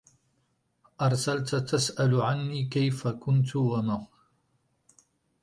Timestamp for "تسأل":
1.55-2.21